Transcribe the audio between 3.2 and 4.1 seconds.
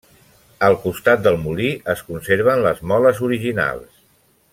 originals.